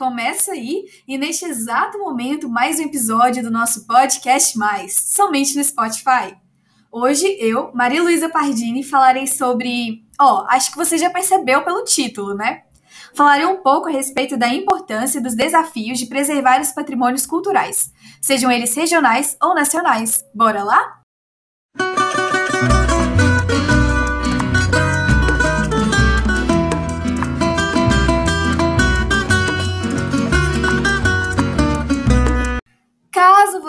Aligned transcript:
começa 0.00 0.52
aí 0.52 0.86
e 1.06 1.18
neste 1.18 1.44
exato 1.44 1.98
momento 1.98 2.48
mais 2.48 2.78
um 2.78 2.84
episódio 2.84 3.42
do 3.42 3.50
nosso 3.50 3.86
podcast 3.86 4.56
mais, 4.56 4.94
somente 4.94 5.54
no 5.54 5.62
Spotify. 5.62 6.34
Hoje 6.90 7.26
eu, 7.38 7.70
Maria 7.74 8.02
Luísa 8.02 8.30
Pardini, 8.30 8.82
falarei 8.82 9.26
sobre, 9.26 10.02
ó, 10.18 10.38
oh, 10.38 10.46
acho 10.48 10.70
que 10.70 10.78
você 10.78 10.96
já 10.96 11.10
percebeu 11.10 11.62
pelo 11.64 11.84
título, 11.84 12.32
né? 12.32 12.62
Falarei 13.14 13.44
um 13.44 13.58
pouco 13.58 13.88
a 13.88 13.92
respeito 13.92 14.38
da 14.38 14.48
importância 14.48 15.20
dos 15.20 15.34
desafios 15.34 15.98
de 15.98 16.06
preservar 16.06 16.62
os 16.62 16.72
patrimônios 16.72 17.26
culturais, 17.26 17.92
sejam 18.22 18.50
eles 18.50 18.74
regionais 18.74 19.36
ou 19.38 19.54
nacionais. 19.54 20.24
Bora 20.34 20.64
lá? 20.64 20.99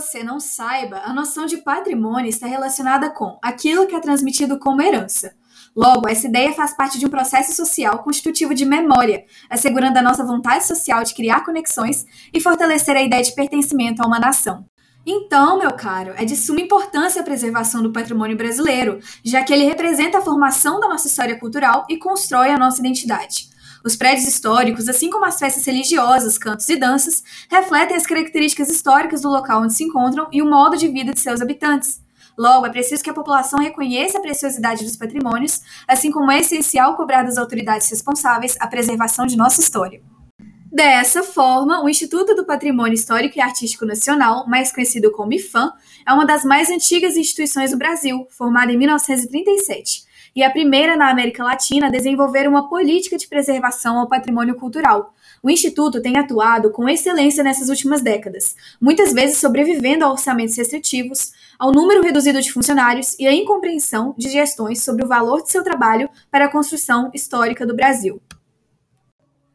Você 0.00 0.22
não 0.22 0.38
saiba, 0.38 1.00
a 1.06 1.12
noção 1.12 1.46
de 1.46 1.56
patrimônio 1.56 2.28
está 2.28 2.46
relacionada 2.46 3.08
com 3.08 3.38
aquilo 3.40 3.86
que 3.86 3.94
é 3.94 4.00
transmitido 4.00 4.58
como 4.58 4.82
herança. 4.82 5.34
Logo, 5.74 6.06
essa 6.06 6.26
ideia 6.26 6.52
faz 6.52 6.76
parte 6.76 6.98
de 6.98 7.06
um 7.06 7.08
processo 7.08 7.54
social 7.54 8.00
constitutivo 8.00 8.54
de 8.54 8.66
memória, 8.66 9.24
assegurando 9.48 9.98
a 9.98 10.02
nossa 10.02 10.22
vontade 10.22 10.66
social 10.66 11.02
de 11.02 11.14
criar 11.14 11.46
conexões 11.46 12.04
e 12.32 12.38
fortalecer 12.40 12.94
a 12.94 13.02
ideia 13.02 13.22
de 13.22 13.34
pertencimento 13.34 14.02
a 14.02 14.06
uma 14.06 14.20
nação. 14.20 14.66
Então, 15.06 15.58
meu 15.58 15.72
caro, 15.72 16.12
é 16.16 16.26
de 16.26 16.36
suma 16.36 16.60
importância 16.60 17.22
a 17.22 17.24
preservação 17.24 17.82
do 17.82 17.92
patrimônio 17.92 18.36
brasileiro, 18.36 19.00
já 19.24 19.42
que 19.44 19.52
ele 19.52 19.64
representa 19.64 20.18
a 20.18 20.22
formação 20.22 20.78
da 20.78 20.88
nossa 20.88 21.06
história 21.06 21.38
cultural 21.38 21.86
e 21.88 21.96
constrói 21.96 22.50
a 22.50 22.58
nossa 22.58 22.80
identidade. 22.80 23.48
Os 23.86 23.94
prédios 23.94 24.26
históricos, 24.26 24.88
assim 24.88 25.08
como 25.08 25.24
as 25.24 25.38
festas 25.38 25.64
religiosas, 25.64 26.36
cantos 26.36 26.68
e 26.68 26.74
danças, 26.74 27.22
refletem 27.48 27.96
as 27.96 28.04
características 28.04 28.68
históricas 28.68 29.20
do 29.20 29.30
local 29.30 29.62
onde 29.62 29.74
se 29.74 29.84
encontram 29.84 30.26
e 30.32 30.42
o 30.42 30.50
modo 30.50 30.76
de 30.76 30.88
vida 30.88 31.14
de 31.14 31.20
seus 31.20 31.40
habitantes. 31.40 32.02
Logo, 32.36 32.66
é 32.66 32.70
preciso 32.70 33.00
que 33.04 33.10
a 33.10 33.14
população 33.14 33.60
reconheça 33.60 34.18
a 34.18 34.20
preciosidade 34.20 34.84
dos 34.84 34.96
patrimônios, 34.96 35.60
assim 35.86 36.10
como 36.10 36.32
é 36.32 36.40
essencial 36.40 36.96
cobrar 36.96 37.22
das 37.22 37.38
autoridades 37.38 37.88
responsáveis 37.88 38.56
a 38.58 38.66
preservação 38.66 39.24
de 39.24 39.36
nossa 39.36 39.60
história. 39.60 40.02
Dessa 40.72 41.22
forma, 41.22 41.80
o 41.80 41.88
Instituto 41.88 42.34
do 42.34 42.44
Patrimônio 42.44 42.94
Histórico 42.94 43.38
e 43.38 43.40
Artístico 43.40 43.86
Nacional, 43.86 44.48
mais 44.48 44.72
conhecido 44.72 45.12
como 45.12 45.32
IFAM, 45.32 45.72
é 46.04 46.12
uma 46.12 46.26
das 46.26 46.44
mais 46.44 46.70
antigas 46.70 47.16
instituições 47.16 47.70
do 47.70 47.78
Brasil, 47.78 48.26
formada 48.30 48.72
em 48.72 48.76
1937 48.76 50.05
e 50.36 50.42
a 50.42 50.50
primeira 50.50 50.94
na 50.94 51.08
América 51.08 51.42
Latina 51.42 51.86
a 51.86 51.90
desenvolver 51.90 52.46
uma 52.46 52.68
política 52.68 53.16
de 53.16 53.26
preservação 53.26 53.98
ao 53.98 54.06
patrimônio 54.06 54.54
cultural. 54.54 55.14
O 55.42 55.48
Instituto 55.48 56.02
tem 56.02 56.18
atuado 56.18 56.70
com 56.70 56.86
excelência 56.86 57.42
nessas 57.42 57.70
últimas 57.70 58.02
décadas, 58.02 58.54
muitas 58.78 59.14
vezes 59.14 59.38
sobrevivendo 59.38 60.04
a 60.04 60.12
orçamentos 60.12 60.54
restritivos, 60.54 61.32
ao 61.58 61.72
número 61.72 62.02
reduzido 62.02 62.40
de 62.42 62.52
funcionários 62.52 63.18
e 63.18 63.26
à 63.26 63.32
incompreensão 63.32 64.14
de 64.18 64.28
gestões 64.28 64.82
sobre 64.82 65.06
o 65.06 65.08
valor 65.08 65.42
de 65.42 65.50
seu 65.50 65.64
trabalho 65.64 66.10
para 66.30 66.44
a 66.44 66.52
construção 66.52 67.10
histórica 67.14 67.66
do 67.66 67.74
Brasil. 67.74 68.20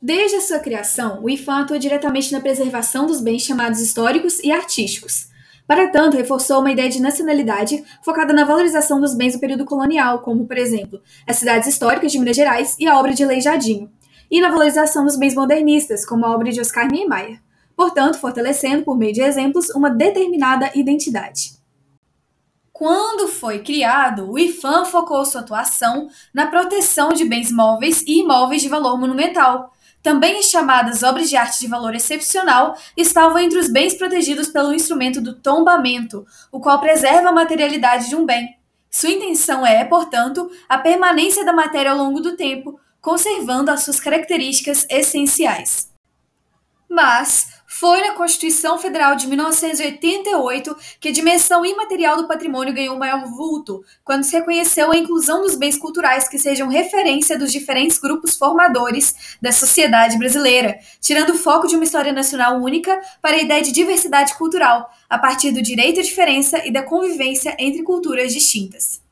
Desde 0.00 0.36
a 0.36 0.40
sua 0.42 0.58
criação, 0.58 1.20
o 1.22 1.30
IFAM 1.30 1.62
atua 1.62 1.78
diretamente 1.78 2.30
na 2.30 2.40
preservação 2.40 3.06
dos 3.06 3.20
bens 3.20 3.42
chamados 3.42 3.80
históricos 3.80 4.40
e 4.40 4.52
artísticos, 4.52 5.28
para 5.66 5.88
tanto, 5.88 6.16
reforçou 6.16 6.60
uma 6.60 6.70
ideia 6.70 6.88
de 6.88 7.00
nacionalidade 7.00 7.82
focada 8.02 8.32
na 8.32 8.44
valorização 8.44 9.00
dos 9.00 9.14
bens 9.14 9.34
do 9.34 9.40
período 9.40 9.64
colonial, 9.64 10.20
como, 10.20 10.46
por 10.46 10.56
exemplo, 10.56 11.00
as 11.26 11.36
cidades 11.36 11.68
históricas 11.68 12.12
de 12.12 12.18
Minas 12.18 12.36
Gerais 12.36 12.76
e 12.78 12.86
a 12.86 12.98
obra 12.98 13.12
de 13.12 13.24
Leijadinho, 13.24 13.90
e 14.30 14.40
na 14.40 14.48
valorização 14.48 15.04
dos 15.04 15.16
bens 15.16 15.34
modernistas, 15.34 16.06
como 16.06 16.24
a 16.24 16.30
obra 16.30 16.52
de 16.52 16.60
Oscar 16.60 16.90
Niemeyer, 16.90 17.40
portanto, 17.76 18.18
fortalecendo, 18.18 18.84
por 18.84 18.96
meio 18.96 19.12
de 19.12 19.20
exemplos, 19.20 19.68
uma 19.70 19.90
determinada 19.90 20.70
identidade. 20.74 21.56
Quando 22.72 23.26
foi 23.26 23.60
criado, 23.60 24.30
o 24.30 24.38
IFAM 24.38 24.84
focou 24.84 25.24
sua 25.24 25.40
atuação 25.40 26.08
na 26.32 26.46
proteção 26.46 27.08
de 27.08 27.24
bens 27.24 27.50
móveis 27.50 28.02
e 28.02 28.20
imóveis 28.20 28.60
de 28.60 28.68
valor 28.68 28.98
monumental, 28.98 29.72
também 30.06 30.40
chamadas 30.40 31.02
obras 31.02 31.28
de 31.28 31.34
arte 31.34 31.58
de 31.58 31.66
valor 31.66 31.92
excepcional, 31.92 32.78
estavam 32.96 33.40
entre 33.40 33.58
os 33.58 33.68
bens 33.68 33.92
protegidos 33.92 34.46
pelo 34.46 34.72
instrumento 34.72 35.20
do 35.20 35.34
tombamento, 35.34 36.24
o 36.52 36.60
qual 36.60 36.78
preserva 36.78 37.30
a 37.30 37.32
materialidade 37.32 38.08
de 38.08 38.14
um 38.14 38.24
bem. 38.24 38.56
Sua 38.88 39.10
intenção 39.10 39.66
é, 39.66 39.84
portanto, 39.84 40.48
a 40.68 40.78
permanência 40.78 41.44
da 41.44 41.52
matéria 41.52 41.90
ao 41.90 41.98
longo 41.98 42.20
do 42.20 42.36
tempo, 42.36 42.78
conservando 43.00 43.68
as 43.68 43.82
suas 43.82 43.98
características 43.98 44.86
essenciais. 44.88 45.90
Mas 46.88 47.55
foi 47.78 48.00
na 48.00 48.12
Constituição 48.12 48.78
Federal 48.78 49.16
de 49.16 49.26
1988 49.26 50.74
que 50.98 51.08
a 51.08 51.12
dimensão 51.12 51.64
imaterial 51.64 52.16
do 52.16 52.26
patrimônio 52.26 52.72
ganhou 52.72 52.96
maior 52.96 53.26
vulto, 53.26 53.84
quando 54.02 54.24
se 54.24 54.34
reconheceu 54.34 54.90
a 54.90 54.96
inclusão 54.96 55.42
dos 55.42 55.56
bens 55.56 55.76
culturais 55.76 56.26
que 56.26 56.38
sejam 56.38 56.68
referência 56.68 57.38
dos 57.38 57.52
diferentes 57.52 57.98
grupos 57.98 58.34
formadores 58.34 59.36
da 59.42 59.52
sociedade 59.52 60.16
brasileira, 60.18 60.78
tirando 61.02 61.30
o 61.30 61.38
foco 61.38 61.68
de 61.68 61.74
uma 61.74 61.84
história 61.84 62.14
nacional 62.14 62.56
única 62.62 62.98
para 63.20 63.36
a 63.36 63.42
ideia 63.42 63.62
de 63.62 63.72
diversidade 63.72 64.34
cultural, 64.36 64.90
a 65.08 65.18
partir 65.18 65.50
do 65.52 65.60
direito 65.60 66.00
à 66.00 66.02
diferença 66.02 66.66
e 66.66 66.72
da 66.72 66.82
convivência 66.82 67.54
entre 67.58 67.82
culturas 67.82 68.32
distintas. 68.32 69.05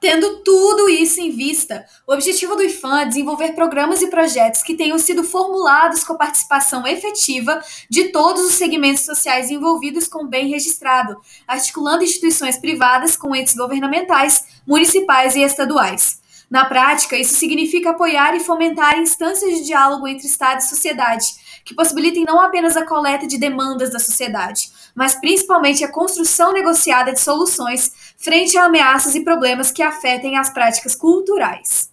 Tendo 0.00 0.44
tudo 0.44 0.88
isso 0.88 1.20
em 1.20 1.32
vista, 1.32 1.84
o 2.06 2.12
objetivo 2.12 2.54
do 2.54 2.62
IFAM 2.62 3.00
é 3.00 3.04
desenvolver 3.04 3.54
programas 3.54 4.00
e 4.00 4.06
projetos 4.06 4.62
que 4.62 4.76
tenham 4.76 4.96
sido 4.96 5.24
formulados 5.24 6.04
com 6.04 6.12
a 6.12 6.18
participação 6.18 6.86
efetiva 6.86 7.60
de 7.90 8.04
todos 8.12 8.44
os 8.44 8.54
segmentos 8.54 9.04
sociais 9.04 9.50
envolvidos 9.50 10.06
com 10.06 10.22
o 10.22 10.28
bem 10.28 10.48
registrado, 10.48 11.16
articulando 11.48 12.04
instituições 12.04 12.56
privadas 12.56 13.16
com 13.16 13.34
entes 13.34 13.56
governamentais, 13.56 14.44
municipais 14.64 15.34
e 15.34 15.42
estaduais. 15.42 16.20
Na 16.48 16.64
prática, 16.64 17.16
isso 17.16 17.34
significa 17.34 17.90
apoiar 17.90 18.34
e 18.36 18.40
fomentar 18.40 18.98
instâncias 18.98 19.58
de 19.58 19.64
diálogo 19.64 20.06
entre 20.06 20.26
Estado 20.26 20.60
e 20.60 20.68
sociedade, 20.68 21.26
que 21.64 21.74
possibilitem 21.74 22.24
não 22.24 22.40
apenas 22.40 22.76
a 22.76 22.86
coleta 22.86 23.26
de 23.26 23.36
demandas 23.36 23.90
da 23.90 23.98
sociedade, 23.98 24.70
mas 24.98 25.14
principalmente 25.14 25.84
a 25.84 25.92
construção 25.92 26.52
negociada 26.52 27.12
de 27.12 27.20
soluções 27.20 27.92
frente 28.16 28.58
a 28.58 28.64
ameaças 28.64 29.14
e 29.14 29.22
problemas 29.22 29.70
que 29.70 29.80
afetem 29.80 30.36
as 30.36 30.50
práticas 30.50 30.96
culturais. 30.96 31.88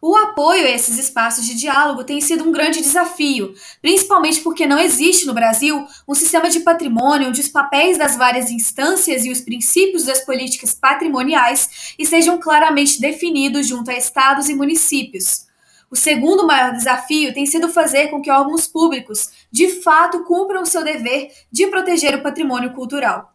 O 0.00 0.14
apoio 0.14 0.64
a 0.64 0.70
esses 0.70 0.98
espaços 0.98 1.44
de 1.44 1.56
diálogo 1.56 2.04
tem 2.04 2.20
sido 2.20 2.44
um 2.44 2.52
grande 2.52 2.80
desafio, 2.80 3.54
principalmente 3.80 4.40
porque 4.40 4.68
não 4.68 4.78
existe 4.78 5.26
no 5.26 5.34
Brasil 5.34 5.84
um 6.06 6.14
sistema 6.14 6.48
de 6.48 6.60
patrimônio 6.60 7.28
onde 7.28 7.40
os 7.40 7.48
papéis 7.48 7.98
das 7.98 8.16
várias 8.16 8.52
instâncias 8.52 9.24
e 9.24 9.30
os 9.30 9.40
princípios 9.40 10.04
das 10.04 10.24
políticas 10.24 10.72
patrimoniais 10.72 11.94
estejam 11.98 12.38
claramente 12.38 13.00
definidos 13.00 13.66
junto 13.66 13.90
a 13.90 13.98
estados 13.98 14.48
e 14.48 14.54
municípios. 14.54 15.50
O 15.92 15.96
segundo 15.96 16.46
maior 16.46 16.72
desafio 16.72 17.34
tem 17.34 17.44
sido 17.44 17.68
fazer 17.68 18.08
com 18.08 18.22
que 18.22 18.30
órgãos 18.30 18.66
públicos, 18.66 19.30
de 19.52 19.68
fato, 19.82 20.24
cumpram 20.24 20.62
o 20.62 20.66
seu 20.66 20.82
dever 20.82 21.30
de 21.52 21.66
proteger 21.66 22.14
o 22.14 22.22
patrimônio 22.22 22.72
cultural. 22.72 23.34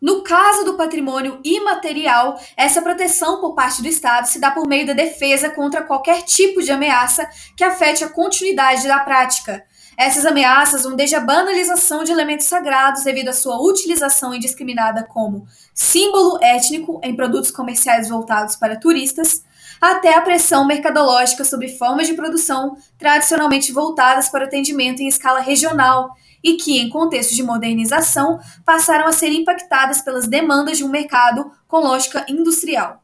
No 0.00 0.22
caso 0.22 0.64
do 0.64 0.78
patrimônio 0.78 1.38
imaterial, 1.44 2.40
essa 2.56 2.80
proteção 2.80 3.42
por 3.42 3.54
parte 3.54 3.82
do 3.82 3.88
Estado 3.88 4.26
se 4.26 4.40
dá 4.40 4.50
por 4.50 4.66
meio 4.66 4.86
da 4.86 4.94
defesa 4.94 5.50
contra 5.50 5.82
qualquer 5.82 6.22
tipo 6.22 6.62
de 6.62 6.72
ameaça 6.72 7.28
que 7.54 7.62
afete 7.62 8.02
a 8.02 8.08
continuidade 8.08 8.88
da 8.88 9.00
prática. 9.00 9.62
Essas 9.96 10.26
ameaças 10.26 10.82
vão 10.82 10.94
desde 10.94 11.16
a 11.16 11.20
banalização 11.20 12.04
de 12.04 12.12
elementos 12.12 12.46
sagrados 12.46 13.02
devido 13.02 13.28
à 13.28 13.32
sua 13.32 13.58
utilização 13.58 14.34
indiscriminada 14.34 15.02
como 15.04 15.46
símbolo 15.72 16.38
étnico 16.42 17.00
em 17.02 17.16
produtos 17.16 17.50
comerciais 17.50 18.08
voltados 18.08 18.56
para 18.56 18.76
turistas, 18.76 19.42
até 19.80 20.14
a 20.14 20.20
pressão 20.20 20.66
mercadológica 20.66 21.44
sobre 21.44 21.68
formas 21.68 22.06
de 22.06 22.14
produção 22.14 22.76
tradicionalmente 22.98 23.72
voltadas 23.72 24.28
para 24.28 24.44
atendimento 24.44 25.00
em 25.00 25.08
escala 25.08 25.40
regional 25.40 26.14
e 26.44 26.54
que, 26.54 26.78
em 26.78 26.90
contexto 26.90 27.34
de 27.34 27.42
modernização, 27.42 28.38
passaram 28.64 29.06
a 29.06 29.12
ser 29.12 29.30
impactadas 29.30 30.02
pelas 30.02 30.28
demandas 30.28 30.76
de 30.76 30.84
um 30.84 30.88
mercado 30.88 31.50
com 31.66 31.78
lógica 31.78 32.24
industrial. 32.28 33.02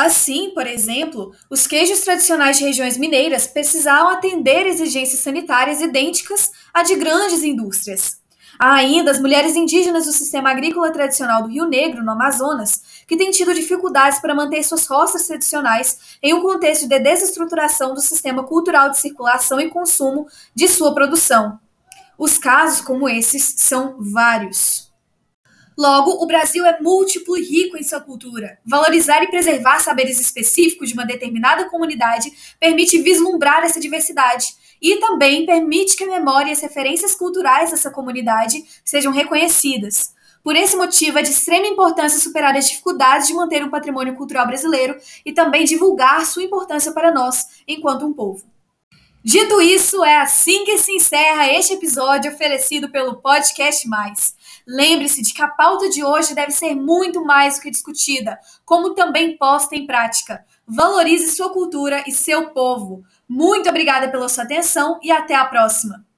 Assim, 0.00 0.48
por 0.54 0.66
exemplo, 0.66 1.34
os 1.50 1.66
queijos 1.66 2.00
tradicionais 2.00 2.56
de 2.56 2.64
regiões 2.64 2.96
mineiras 2.96 3.46
precisavam 3.46 4.08
atender 4.08 4.66
exigências 4.66 5.20
sanitárias 5.20 5.82
idênticas 5.82 6.50
à 6.72 6.82
de 6.82 6.96
grandes 6.96 7.42
indústrias. 7.42 8.18
Há 8.58 8.76
ainda 8.76 9.10
as 9.10 9.20
mulheres 9.20 9.56
indígenas 9.56 10.06
do 10.06 10.12
sistema 10.12 10.50
agrícola 10.50 10.90
tradicional 10.90 11.42
do 11.42 11.50
Rio 11.50 11.66
Negro, 11.66 12.02
no 12.02 12.12
Amazonas, 12.12 13.04
que 13.06 13.14
têm 13.14 13.30
tido 13.30 13.52
dificuldades 13.52 14.20
para 14.20 14.34
manter 14.34 14.62
suas 14.62 14.86
roças 14.86 15.26
tradicionais 15.26 15.98
em 16.22 16.32
um 16.32 16.40
contexto 16.40 16.88
de 16.88 16.98
desestruturação 16.98 17.92
do 17.92 18.00
sistema 18.00 18.42
cultural 18.42 18.88
de 18.88 18.96
circulação 18.96 19.60
e 19.60 19.68
consumo 19.68 20.26
de 20.54 20.66
sua 20.66 20.94
produção. 20.94 21.60
Os 22.16 22.38
casos 22.38 22.80
como 22.80 23.06
esses 23.06 23.54
são 23.58 23.96
vários. 23.98 24.89
Logo, 25.78 26.22
o 26.22 26.26
Brasil 26.26 26.64
é 26.66 26.80
múltiplo 26.80 27.36
e 27.36 27.42
rico 27.42 27.76
em 27.76 27.82
sua 27.82 28.00
cultura. 28.00 28.58
Valorizar 28.64 29.22
e 29.22 29.28
preservar 29.28 29.78
saberes 29.80 30.20
específicos 30.20 30.88
de 30.88 30.94
uma 30.94 31.06
determinada 31.06 31.68
comunidade 31.70 32.30
permite 32.58 32.98
vislumbrar 32.98 33.64
essa 33.64 33.80
diversidade 33.80 34.46
e 34.80 34.96
também 34.96 35.46
permite 35.46 35.96
que 35.96 36.04
a 36.04 36.10
memória 36.10 36.50
e 36.50 36.52
as 36.52 36.60
referências 36.60 37.14
culturais 37.14 37.70
dessa 37.70 37.90
comunidade 37.90 38.64
sejam 38.84 39.12
reconhecidas. 39.12 40.12
Por 40.42 40.56
esse 40.56 40.74
motivo, 40.74 41.18
é 41.18 41.22
de 41.22 41.30
extrema 41.30 41.66
importância 41.66 42.18
superar 42.18 42.56
as 42.56 42.68
dificuldades 42.68 43.28
de 43.28 43.34
manter 43.34 43.62
um 43.62 43.68
patrimônio 43.68 44.14
cultural 44.14 44.46
brasileiro 44.46 44.96
e 45.24 45.32
também 45.32 45.64
divulgar 45.64 46.24
sua 46.24 46.42
importância 46.42 46.92
para 46.92 47.12
nós, 47.12 47.62
enquanto 47.68 48.06
um 48.06 48.12
povo. 48.12 48.44
Dito 49.22 49.60
isso, 49.60 50.02
é 50.02 50.16
assim 50.16 50.64
que 50.64 50.78
se 50.78 50.92
encerra 50.92 51.52
este 51.52 51.74
episódio 51.74 52.32
oferecido 52.32 52.88
pelo 52.88 53.16
Podcast 53.16 53.86
Mais. 53.86 54.34
Lembre-se 54.66 55.22
de 55.22 55.32
que 55.32 55.42
a 55.42 55.48
pauta 55.48 55.88
de 55.88 56.04
hoje 56.04 56.34
deve 56.34 56.52
ser 56.52 56.74
muito 56.74 57.24
mais 57.24 57.56
do 57.56 57.62
que 57.62 57.70
discutida, 57.70 58.38
como 58.64 58.94
também 58.94 59.36
posta 59.36 59.76
em 59.76 59.86
prática. 59.86 60.44
Valorize 60.66 61.30
sua 61.30 61.52
cultura 61.52 62.04
e 62.06 62.12
seu 62.12 62.50
povo. 62.50 63.02
Muito 63.28 63.68
obrigada 63.68 64.10
pela 64.10 64.28
sua 64.28 64.44
atenção 64.44 64.98
e 65.02 65.10
até 65.10 65.34
a 65.34 65.44
próxima! 65.44 66.09